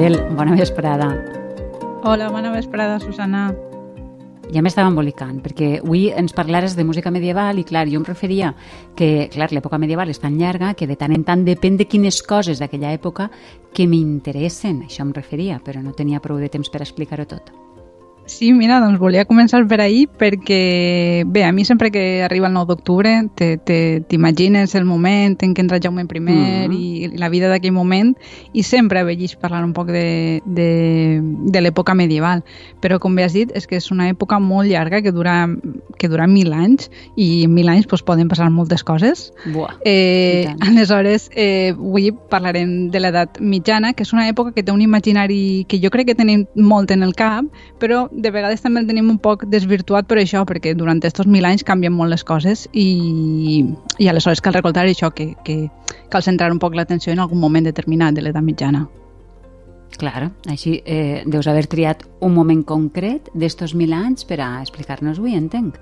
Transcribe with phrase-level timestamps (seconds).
[0.00, 1.08] Isabel, bona vesprada.
[2.04, 3.50] Hola, bona vesprada, Susana.
[4.48, 8.54] Ja m'estava embolicant, perquè avui ens parlares de música medieval i, clar, jo em referia
[8.96, 12.22] que, clar, l'època medieval és tan llarga que de tant en tant depèn de quines
[12.24, 13.28] coses d'aquella època
[13.76, 14.86] que m'interessen.
[14.88, 17.52] Això em referia, però no tenia prou de temps per explicar-ho tot.
[18.30, 22.54] Sí, mira, doncs volia començar per ahir perquè, bé, a mi sempre que arriba el
[22.54, 26.74] 9 d'octubre t'imagines el moment en què entra Jaume I mm -hmm.
[26.78, 28.14] i la vida d'aquell moment
[28.52, 32.44] i sempre vegis parlar un poc de, de, de l'època medieval.
[32.80, 35.48] Però, com bé has dit, és que és una època molt llarga que dura,
[35.98, 39.32] que dura mil anys i en mil anys doncs, poden passar moltes coses.
[39.52, 44.70] Buah, eh, aleshores, eh, avui parlarem de l'edat mitjana, que és una època que té
[44.70, 47.44] un imaginari que jo crec que tenim molt en el cap,
[47.80, 51.46] però de vegades també el tenim un poc desvirtuat per això, perquè durant aquests mil
[51.48, 53.64] anys canvien molt les coses i,
[53.98, 55.68] i aleshores cal recordar això, que, que
[56.12, 58.86] cal centrar un poc l'atenció en algun moment determinat de l'edat mitjana.
[60.00, 65.26] Clar, així eh, deus haver triat un moment concret d'estos mil anys per a explicar-nos-ho
[65.26, 65.76] i entenc.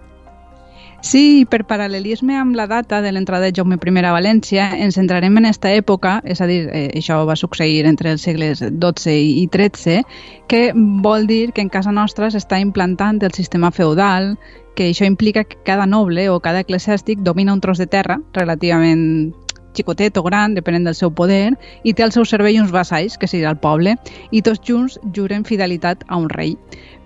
[1.01, 5.37] Sí, per paral·lelisme amb la data de l'entrada de Jaume I a València, ens centrarem
[5.39, 9.47] en aquesta època, és a dir, eh, això va succeir entre els segles XII i
[9.47, 10.03] XIII,
[10.49, 14.37] que vol dir que en casa nostra s'està implantant el sistema feudal,
[14.75, 19.33] que això implica que cada noble o cada eclesiàstic domina un tros de terra relativament
[19.79, 23.31] xicotet o gran, depenent del seu poder, i té al seu servei uns vassalls, que
[23.31, 23.97] seria el poble,
[24.31, 26.57] i tots junts juren fidelitat a un rei.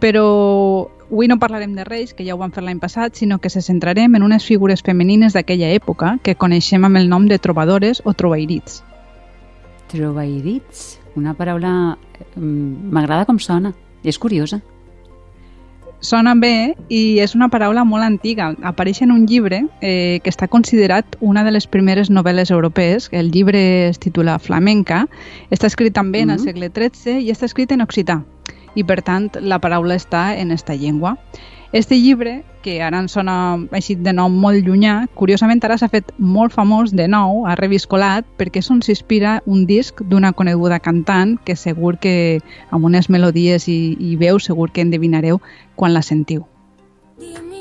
[0.00, 0.26] Però
[1.12, 3.60] Avui no parlarem de reis, que ja ho vam fer l'any passat, sinó que se
[3.60, 8.14] centrarem en unes figures femenines d'aquella època que coneixem amb el nom de trobadores o
[8.16, 8.80] trobairits.
[9.92, 10.86] Trobairits?
[11.14, 11.98] Una paraula...
[12.32, 13.74] Mm, m'agrada com sona.
[14.02, 14.62] És curiosa.
[16.02, 18.50] Sona bé i és una paraula molt antiga.
[18.66, 23.08] Apareix en un llibre eh, que està considerat una de les primeres novel·les europees.
[23.12, 25.06] El llibre es titula Flamenca.
[25.54, 26.32] Està escrit també mm -hmm.
[26.32, 28.22] en el segle XIII i està escrit en occità
[28.74, 31.16] i per tant la paraula està en esta llengua.
[31.72, 33.34] Este llibre, que ara ens sona
[33.72, 38.28] així de nom molt llunyà, curiosament ara s'ha fet molt famós de nou, ha reviscolat,
[38.36, 42.14] perquè és on s'inspira un disc d'una coneguda cantant que segur que
[42.70, 45.40] amb unes melodies i, i veus segur que endevinareu
[45.74, 46.44] quan la sentiu.
[47.16, 47.51] Dime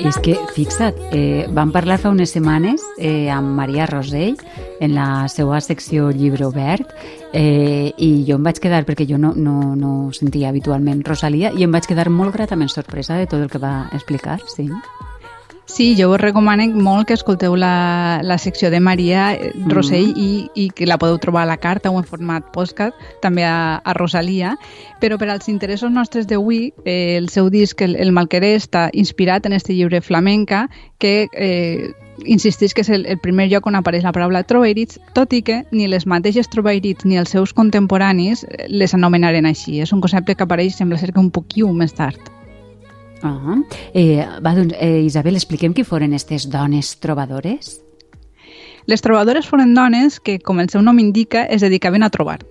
[0.00, 4.36] és que, fixa't, eh, vam parlar fa unes setmanes eh, amb Maria Rosell
[4.80, 6.90] en la seva secció Llibre Obert
[7.32, 11.64] eh, i jo em vaig quedar, perquè jo no, no, no sentia habitualment Rosalia, i
[11.64, 14.68] em vaig quedar molt gratament sorpresa de tot el que va explicar, sí.
[15.66, 20.20] Sí, jo us recomano molt que escolteu la, la secció de Maria eh, Rossell mm.
[20.20, 23.80] i, i que la podeu trobar a la carta o en format podcast, també a,
[23.80, 24.58] a Rosalia.
[25.00, 29.48] Però per als interessos nostres d'avui, eh, el seu disc, el, el Malqueré, està inspirat
[29.48, 30.68] en este llibre flamenca
[31.00, 31.94] que eh,
[32.28, 35.62] insistís que és el, el primer lloc on apareix la paraula trobairits, tot i que
[35.72, 39.80] ni les mateixes trobairits ni els seus contemporanis les anomenaren així.
[39.80, 42.20] És un concepte que apareix, sembla ser que un poquiu més tard.
[43.30, 43.64] -huh.
[43.94, 47.80] eh, va, doncs, eh, Isabel, expliquem qui foren aquestes dones trobadores.
[48.86, 52.44] Les trobadores foren dones que, com el seu nom indica, es dedicaven a trobar.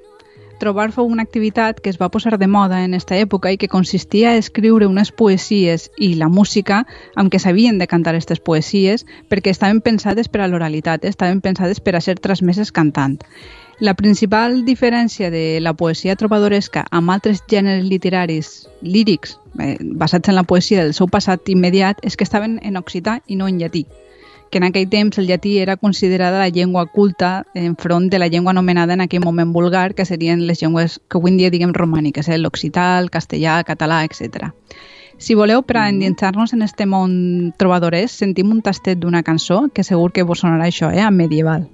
[0.59, 3.67] Trobar fou una activitat que es va posar de moda en aquesta època i que
[3.67, 6.85] consistia a escriure unes poesies i la música
[7.15, 11.81] amb què s'havien de cantar aquestes poesies perquè estaven pensades per a l'oralitat, estaven pensades
[11.81, 13.19] per a ser transmeses cantant.
[13.79, 18.51] La principal diferència de la poesia trobadoresca amb altres gèneres literaris
[18.81, 23.19] lírics eh, basats en la poesia del seu passat immediat és que estaven en occità
[23.27, 23.87] i no en llatí
[24.53, 28.51] que en aquell temps el llatí era considerada la llengua culta enfront de la llengua
[28.51, 32.29] anomenada en aquell moment vulgar, que serien les llengües que avui en dia diguem romàniques,
[32.29, 32.37] eh?
[32.37, 34.53] l'occità, el castellà, el català, etc.
[35.17, 35.95] Si voleu, per a mm-hmm.
[35.95, 40.69] endinsar-nos en este món trobadores, sentim un tastet d'una cançó que segur que vos sonarà
[40.69, 41.01] això, eh?
[41.01, 41.65] a medieval.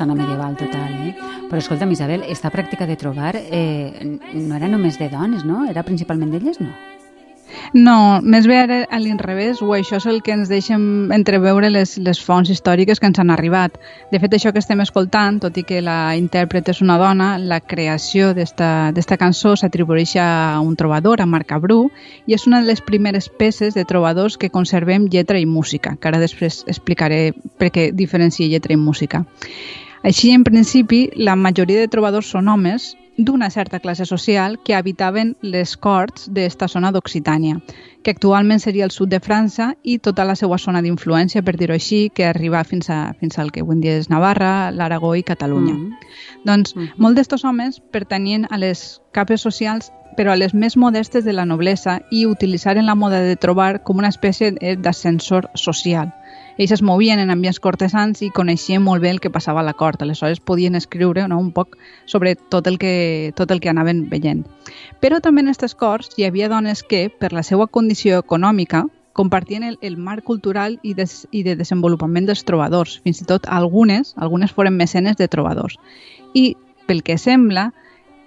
[0.00, 1.14] Sona medieval total, eh?
[1.50, 5.66] Però escolta'm, Isabel, esta pràctica de trobar eh, no era només de dones, no?
[5.68, 6.72] Era principalment d'elles, no?
[7.74, 11.96] No, més bé ara a l'inrevés, o això és el que ens deixen entreveure les,
[12.02, 13.76] les fonts històriques que ens han arribat.
[14.12, 17.60] De fet, això que estem escoltant, tot i que la intèrpret és una dona, la
[17.60, 20.30] creació d'esta cançó s'atribueix a
[20.62, 21.82] un trobador, a Marc Abrú,
[22.26, 26.10] i és una de les primeres peces de trobadors que conservem lletra i música, que
[26.10, 29.24] ara després explicaré per què diferencia lletra i música.
[30.02, 35.34] Així, en principi, la majoria de trobadors són homes, d'una certa classe social que habitaven
[35.42, 37.58] les corts d'esta zona d'Occitània,
[38.02, 41.76] que actualment seria el sud de França i tota la seva zona d'influència, per dir-ho
[41.76, 45.74] així, que arriba fins, a, fins al que avui dia és Navarra, l'Aragó i Catalunya.
[45.74, 46.44] Mm -hmm.
[46.44, 46.92] Doncs mm -hmm.
[46.96, 51.44] molts d'estos homes pertanyien a les capes socials però a les més modestes de la
[51.44, 56.12] noblesa i utilitzaren la moda de trobar com una espècie d'ascensor social.
[56.58, 59.74] Ells es movien en ambients cortesans i coneixien molt bé el que passava a la
[59.74, 60.02] cort.
[60.02, 61.76] Aleshores podien escriure no, un poc
[62.06, 64.44] sobre tot el, que, tot el que anaven veient.
[65.00, 69.64] Però també en aquestes corts hi havia dones que, per la seva condició econòmica, compartien
[69.64, 73.00] el, el marc cultural i, des, i de desenvolupament dels trobadors.
[73.04, 75.78] Fins i tot algunes, algunes foren mecenes de trobadors.
[76.34, 76.56] I,
[76.86, 77.70] pel que sembla,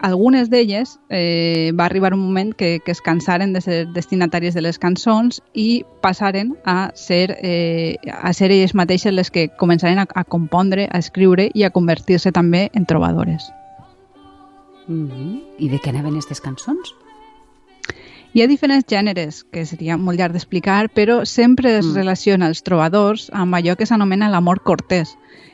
[0.04, 4.62] algunes d'elles eh, va arribar un moment que, que es cansaren de ser destinatàries de
[4.62, 10.08] les cançons i passaren a ser, eh, a ser elles mateixes les que començaren a,
[10.14, 13.48] a compondre, a escriure i a convertir-se també en trobadores.
[14.88, 15.42] Mm -hmm.
[15.58, 16.92] I de què anaven aquestes cançons?
[18.34, 21.98] Hi ha diferents gèneres, que seria molt llarg d'explicar, però sempre es mm.
[22.00, 25.12] relaciona els trobadors amb allò que s'anomena l'amor cortès,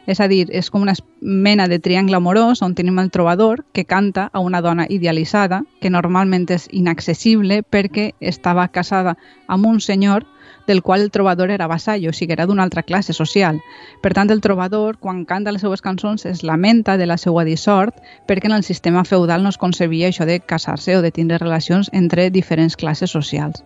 [0.08, 3.84] és a dir, és com una mena de triangle amorós on tenim el trobador que
[3.84, 9.18] canta a una dona idealitzada, que normalment és inaccessible perquè estava casada
[9.48, 10.24] amb un senyor
[10.70, 13.60] del qual el trobador era vassall, o sigui, era d'una altra classe social.
[14.04, 17.98] Per tant, el trobador, quan canta les seues cançons, es lamenta de la seva dissort
[18.30, 21.90] perquè en el sistema feudal no es concebia això de casar-se o de tindre relacions
[21.92, 23.66] entre diferents classes socials.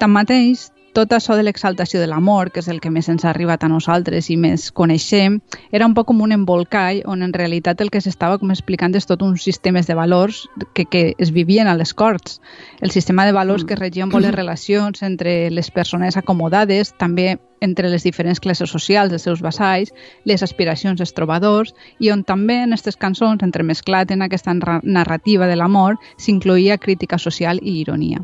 [0.00, 3.64] Tanmateix, tot això de l'exaltació de l'amor, que és el que més ens ha arribat
[3.66, 5.40] a nosaltres i més coneixem,
[5.74, 9.08] era un poc com un embolcall on en realitat el que s'estava com explicant és
[9.10, 12.38] tot uns sistemes de valors que, que es vivien a les corts.
[12.80, 17.90] El sistema de valors que regien molt les relacions entre les persones acomodades, també entre
[17.90, 19.90] les diferents classes socials dels seus vassalls,
[20.24, 25.58] les aspiracions dels trobadors i on també en aquestes cançons, entremesclat en aquesta narrativa de
[25.58, 28.22] l'amor, s'incloïa crítica social i ironia.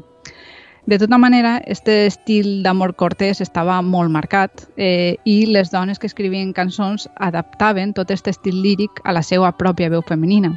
[0.90, 6.08] De tota manera, este estil d'amor cortés estava molt marcat eh, i les dones que
[6.10, 10.50] escrivien cançons adaptaven tot aquest estil líric a la seva pròpia veu femenina.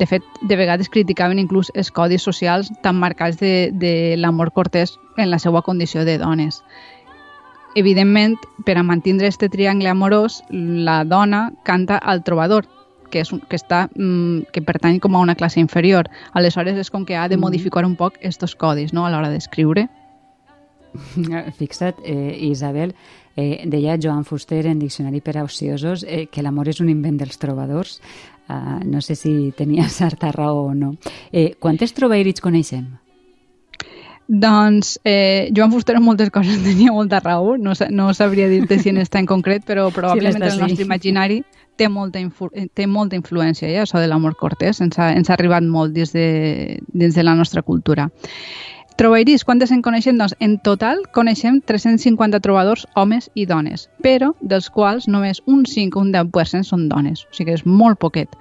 [0.00, 4.94] De fet, de vegades criticaven inclús els codis socials tan marcats de, de l'amor cortés
[5.18, 6.62] en la seva condició de dones.
[7.76, 12.64] Evidentment, per a mantenir aquest triangle amorós, la dona canta al trobador,
[13.10, 16.10] que, és que, està, mm, que pertany com a una classe inferior.
[16.32, 17.46] Aleshores és com que ha de mm.
[17.46, 19.06] modificar un poc estos codis no?
[19.06, 19.88] a l'hora d'escriure.
[21.58, 22.94] Fixa't, eh, Isabel,
[23.36, 27.18] eh, deia Joan Fuster en Diccionari per a ociosos eh, que l'amor és un invent
[27.20, 28.00] dels trobadors.
[28.46, 30.94] Uh, no sé si tenia certa raó o no.
[31.32, 32.86] Eh, quantes trobairits coneixem?
[34.26, 38.90] Doncs eh, Joan Fuster en moltes coses tenia molta raó, no, no sabria dir-te si
[38.90, 41.42] en està en concret, però probablement sí, el nostre imaginari
[41.76, 45.36] té molta, eh, té molta influència, ja, això de l'amor cortés, ens ha, ens ha
[45.36, 48.08] arribat molt dins de, dins de la nostra cultura.
[48.96, 50.16] Trobairis, quantes en coneixem?
[50.16, 55.98] Doncs en total coneixem 350 trobadors homes i dones, però dels quals només un 5
[56.00, 58.32] o un 10% són dones, o sigui que és molt poquet.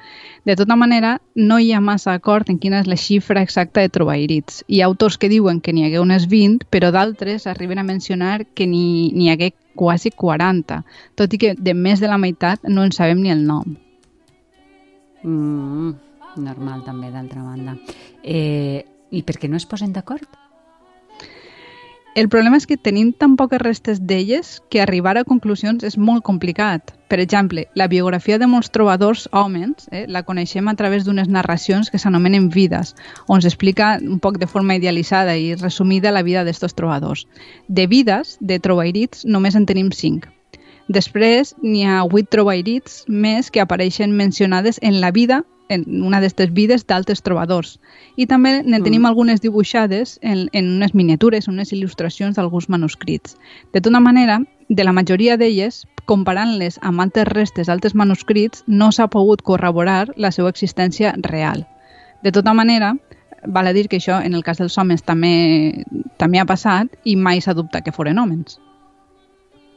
[0.47, 3.91] De tota manera, no hi ha massa acord en quina és la xifra exacta de
[3.91, 4.61] trobairits.
[4.71, 8.45] Hi ha autors que diuen que n'hi hagué unes 20, però d'altres arriben a mencionar
[8.47, 10.79] que n'hi hagué quasi 40,
[11.19, 13.75] tot i que de més de la meitat no en sabem ni el nom.
[15.19, 15.91] Mm,
[16.47, 17.75] normal també, d'altra banda.
[18.23, 20.44] Eh, I per què no es posen d'acord?
[22.15, 26.23] El problema és que tenim tan poques restes d'elles que arribar a conclusions és molt
[26.23, 26.93] complicat.
[27.11, 31.91] Per exemple, la biografia de molts trobadors homes eh, la coneixem a través d'unes narracions
[31.91, 32.93] que s'anomenen vides,
[33.27, 37.25] on s'explica un poc de forma idealitzada i resumida la vida d'estos trobadors.
[37.67, 40.29] De vides, de trobairits, només en tenim cinc.
[40.87, 46.51] Després n'hi ha vuit trobairits més que apareixen mencionades en la vida en una d'aquestes
[46.53, 47.79] vides d'altres trobadors.
[48.15, 49.09] I també ne tenim mm.
[49.09, 53.37] algunes dibuixades en, en unes miniatures, unes il·lustracions d'alguns manuscrits.
[53.73, 59.09] De tota manera, de la majoria d'elles, comparant-les amb altres restes d'altres manuscrits, no s'ha
[59.09, 61.65] pogut corroborar la seva existència real.
[62.23, 62.95] De tota manera,
[63.45, 65.85] val a dir que això, en el cas dels homes, també,
[66.17, 68.59] també ha passat i mai s'ha dubtat que foren homes.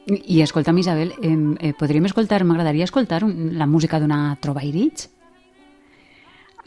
[0.09, 5.09] I escolta'm, Isabel, eh, eh, podríem escoltar, m'agradaria escoltar un, la música d'una Trobairich?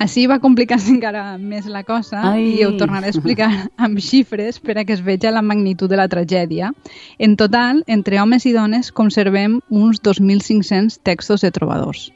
[0.03, 2.47] Així va complicar-se encara més la cosa Ai.
[2.57, 3.51] i ho tornaré a explicar
[3.87, 6.73] amb xifres per a que es veja la magnitud de la tragèdia.
[7.19, 12.09] En total, entre homes i dones, conservem uns 2.500 textos de trobadors.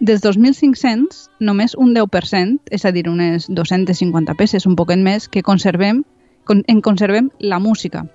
[0.00, 5.44] Dels 2.500, només un 10%, és a dir, unes 250 peces, un poquet més, que
[5.44, 6.00] conservem,
[6.48, 8.06] con, en conservem la música.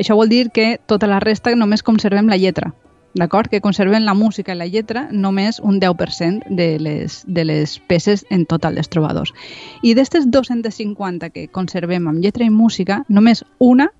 [0.00, 2.72] Això vol dir que tota la resta només conservem la lletra,
[3.16, 3.50] d'acord?
[3.50, 8.24] Que conserven la música i la lletra només un 10% de les, de les peces
[8.30, 9.32] en total dels trobadors.
[9.82, 13.90] I d'aquestes 250 que conservem amb lletra i música, només una,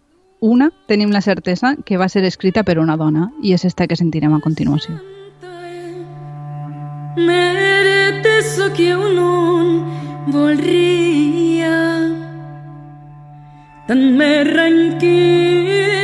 [0.40, 3.96] una, tenim la certesa que va ser escrita per una dona i és esta que
[3.96, 5.00] sentirem a continuació.
[7.16, 9.80] Merete so que eu non
[10.28, 11.73] volria
[13.87, 15.96] Tan me arranqué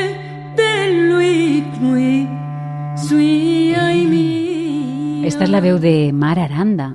[5.42, 6.92] és la veu de Mar Aranda.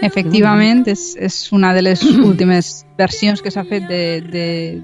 [0.00, 3.84] Efectivament, és, és una de les últimes versions que s'ha fet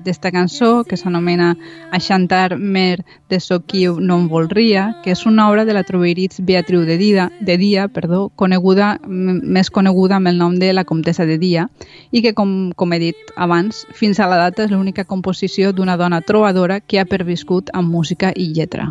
[0.05, 1.55] d'esta cançó, que s'anomena
[1.95, 6.83] A xantar mer de Soquiu non volria, que és una obra de la troveritz Beatriu
[6.85, 11.39] de Dia, de Dia perdó, coneguda, més coneguda amb el nom de la Comtessa de
[11.39, 11.69] Dia,
[12.11, 15.97] i que, com, com he dit abans, fins a la data és l'única composició d'una
[15.97, 18.91] dona trobadora que ha perviscut amb música i lletra.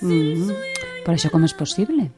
[0.00, 0.56] Mm.
[1.04, 2.08] Però això com és possible?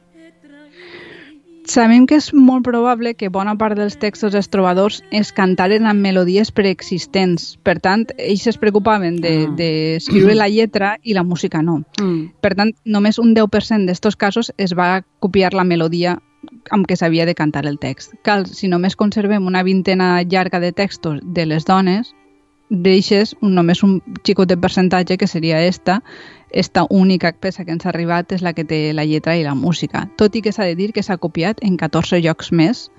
[1.65, 6.03] Sabem que és molt probable que bona part dels textos dels trobadors es cantaren amb
[6.03, 7.53] melodies preexistents.
[7.63, 11.79] Per tant, ells es preocupaven d'escriure de, la lletra i la música no.
[12.01, 12.33] Mm.
[12.43, 16.17] Per tant, només un 10% d'estos casos es va copiar la melodia
[16.75, 18.17] amb què s'havia de cantar el text.
[18.27, 22.11] Cal, si només conservem una vintena llarga de textos de les dones,
[22.69, 26.01] deixes només un xicot de percentatge que seria esta,
[26.51, 29.55] esta única peça que ens ha arribat és la que té la lletra i la
[29.55, 30.07] música.
[30.17, 32.89] Tot i que s'ha de dir que s'ha copiat en 14 llocs més,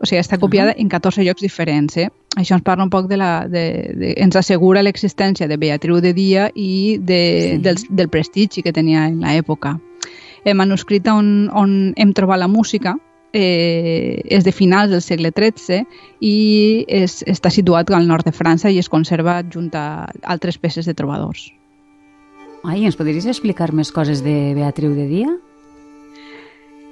[0.00, 1.96] o sigui, està copiada en 14 llocs diferents.
[1.98, 2.08] Eh?
[2.38, 3.48] Això ens parla un poc de la...
[3.50, 3.64] De,
[3.98, 7.58] de, ens assegura l'existència de Beatriu de Dia i de, Sí.
[7.64, 9.78] del, del prestigi que tenia en l'època.
[10.44, 12.94] El manuscrit on, on hem trobat la música
[13.32, 15.84] eh, és de finals del segle XIII
[16.20, 20.86] i és, està situat al nord de França i es conserva junt a altres peces
[20.86, 21.50] de trobadors.
[22.64, 25.36] Ai, ens podries explicar més coses de Beatriu de Dia?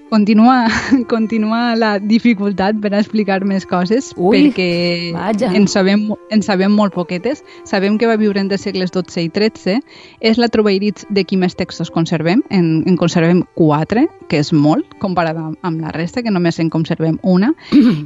[0.08, 0.68] Continua,
[1.10, 5.50] continua la dificultat per explicar més coses Ui, perquè vaja.
[5.50, 7.42] en sabem, en sabem molt poquetes.
[7.66, 9.80] Sabem que va viure entre segles XII i XIII.
[10.20, 12.44] És la troveïritz de qui més textos conservem.
[12.54, 16.70] En, en conservem quatre, que és molt, comparat amb, amb la resta, que només en
[16.70, 17.50] conservem una.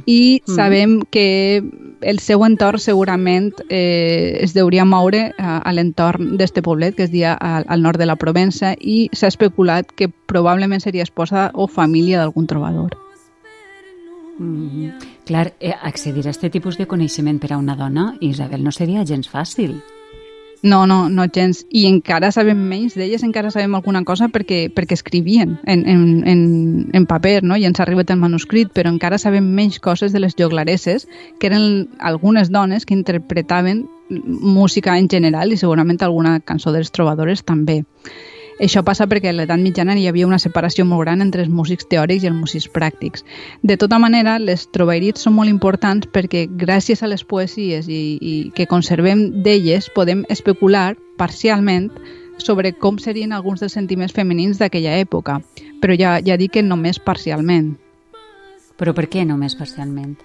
[0.09, 1.61] I sabem que
[2.01, 7.13] el seu entorn segurament eh, es deuria moure a, a l'entorn d'este poblet, que es
[7.13, 11.67] dia al, al nord de la Provença, i s'ha especulat que probablement seria esposa o
[11.69, 12.97] família d'algun trobador.
[14.39, 14.89] Mm.
[15.25, 19.05] Clar, eh, accedir a aquest tipus de coneixement per a una dona, Isabel, no seria
[19.05, 19.81] gens fàcil.
[20.63, 21.65] No, no, no gens.
[21.69, 26.43] I encara sabem menys d'elles, encara sabem alguna cosa perquè, perquè escrivien en, en, en,
[26.93, 27.57] en paper, no?
[27.57, 31.07] i ens ha arribat el manuscrit, però encara sabem menys coses de les joglaresses,
[31.39, 37.41] que eren algunes dones que interpretaven música en general i segurament alguna cançó dels trobadores
[37.43, 37.81] també.
[38.61, 41.87] Això passa perquè a l'edat mitjana hi havia una separació molt gran entre els músics
[41.89, 43.23] teòrics i els músics pràctics.
[43.65, 48.33] De tota manera, les trobairits són molt importants perquè gràcies a les poesies i, i
[48.53, 51.89] que conservem d'elles podem especular parcialment
[52.37, 55.39] sobre com serien alguns dels sentiments femenins d'aquella època,
[55.81, 57.73] però ja, ja dic que només parcialment.
[58.77, 60.19] Però per què només parcialment?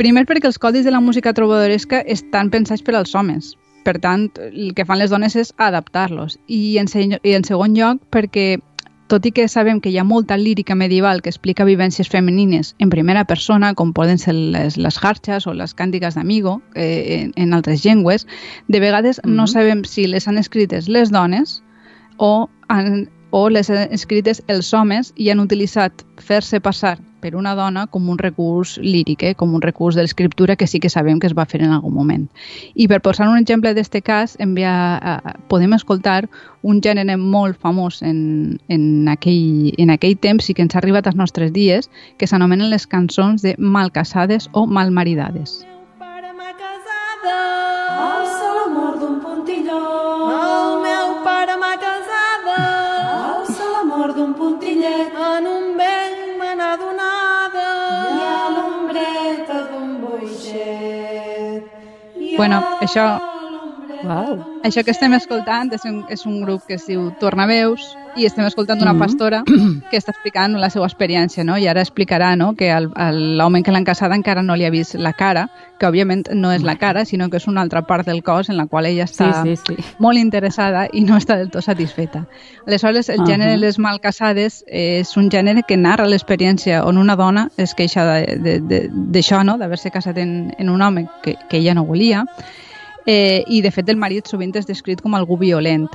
[0.00, 3.54] Primer perquè els codis de la música trobadoresca estan pensats per als homes.
[3.86, 6.40] Per tant, el que fan les dones és adaptar-los.
[6.50, 8.56] I en, se i en segon lloc perquè
[9.06, 12.90] tot i que sabem que hi ha molta lírica medieval que explica vivències femenines en
[12.90, 17.54] primera persona, com poden ser les, les harxes o les càntiques d'amigo eh, en, en
[17.54, 18.26] altres llengües,
[18.66, 19.36] de vegades mm -hmm.
[19.36, 21.62] no sabem si les han escrites les dones
[22.16, 27.56] o, han, o les han escrites els homes i han utilitzat fer-se passar per una
[27.58, 29.34] dona com un recurs líric, eh?
[29.34, 31.96] com un recurs de l'escriptura que sí que sabem que es va fer en algun
[31.96, 32.28] moment.
[32.78, 36.28] I per posar un exemple d'este cas, envia, uh, podem escoltar
[36.62, 41.10] un gènere molt famós en, en, aquell, en aquell temps i que ens ha arribat
[41.10, 45.64] als nostres dies, que s'anomenen les cançons de malcasades o malmaridades.
[62.36, 63.18] Bueno, això,
[64.04, 64.44] Uau!
[64.68, 68.46] això que estem escoltant és un, és un grup que es diu Tornaveus i estem
[68.46, 69.42] escoltant una pastora
[69.90, 71.58] que està explicant la seva experiència, no?
[71.60, 72.54] I ara explicarà no?
[72.56, 72.70] que
[73.12, 75.46] l'home que l'han casada encara no li ha vist la cara,
[75.78, 78.56] que òbviament no és la cara, sinó que és una altra part del cos en
[78.56, 79.88] la qual ella està sí, sí, sí.
[80.00, 82.24] molt interessada i no està del tot satisfeta.
[82.66, 83.30] Aleshores, el uh -huh.
[83.30, 88.04] gènere de les malcasades és un gènere que narra l'experiència on una dona es queixa
[88.04, 89.58] d'això, no?
[89.58, 92.24] d'haver-se casat en, en un home que, que ella no volia,
[93.06, 95.88] eh, i de fet el marit sovint és descrit com algú violent.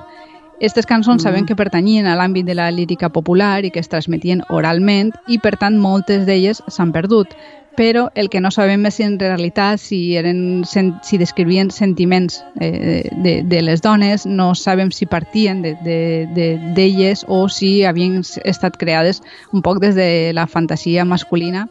[0.61, 1.25] Aquestes cançons mm.
[1.25, 5.39] sabem que pertanyien a l'àmbit de la lírica popular i que es transmetien oralment i,
[5.41, 7.33] per tant, moltes d'elles s'han perdut.
[7.79, 13.09] Però el que no sabem és si en realitat si, eren, si descrivien sentiments eh,
[13.23, 18.19] de, de les dones, no sabem si partien d'elles de, de, de, o si havien
[18.21, 21.65] estat creades un poc des de la fantasia masculina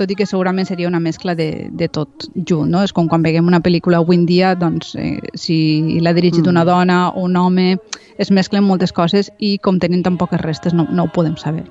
[0.00, 2.82] tot i que segurament seria una mescla de, de tot junt, no?
[2.86, 6.52] És com quan veiem una pel·lícula avui en dia, doncs, eh, si l'ha dirigit mm.
[6.54, 7.74] una dona o un home,
[8.20, 11.66] es mesclen moltes coses i com tenim tan poques restes no, no ho podem saber.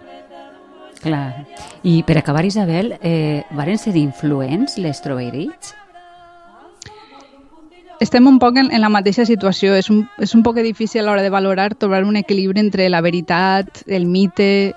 [1.00, 1.48] Clar.
[1.88, 5.74] I per acabar, Isabel, eh, varen ser influents les Troveirits?
[8.00, 9.74] Estem un poc en, en la mateixa situació.
[9.79, 13.01] És un, és un poc difícil a l'hora de valorar, trobar un equilibri entre la
[13.03, 14.75] veritat, el mite,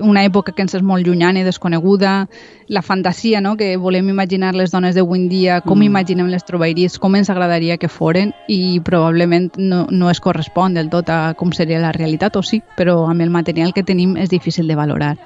[0.00, 2.28] una època que ens és molt llunyana i desconeguda,
[2.68, 3.56] la fantasia, no?
[3.56, 5.88] que volem imaginar les dones d'avui en dia, com mm.
[5.90, 10.88] imaginem les trobairies, com ens agradaria que foren i probablement no, no es correspon del
[10.90, 14.30] tot a com seria la realitat, o sí, però amb el material que tenim és
[14.30, 15.16] difícil de valorar.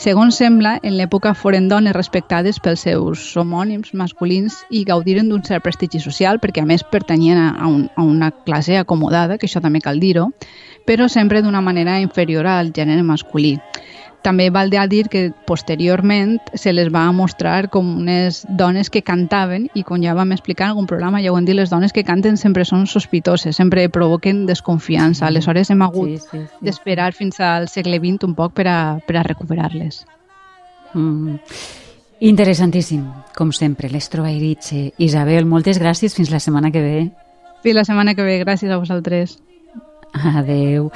[0.00, 5.62] Segons sembla, en l'època foren dones respectades pels seus homònims masculins i gaudiren d'un cert
[5.62, 9.84] prestigi social perquè a més pertanyien a, un, a una classe acomodada, que això també
[9.84, 10.30] cal dir-ho,
[10.88, 13.58] però sempre d'una manera inferior al gènere masculí.
[14.22, 19.68] També val a dir que posteriorment se les va mostrar com unes dones que cantaven
[19.74, 22.04] i com ja vam explicar en algun programa, ja ho hem dit, les dones que
[22.04, 25.26] canten sempre són sospitoses, sempre provoquen desconfiança.
[25.26, 26.64] Aleshores hem hagut sí, sí, sí.
[26.64, 30.04] d'esperar fins al segle XX un poc per a, per a recuperar-les.
[30.92, 31.38] Mm.
[32.20, 34.90] Interessantíssim, com sempre, les Trobairiche.
[35.00, 36.12] Isabel, moltes gràcies.
[36.12, 36.98] Fins la setmana que ve.
[37.64, 38.36] Fins la setmana que ve.
[38.42, 39.38] Gràcies a vosaltres.
[40.12, 40.90] Adeu.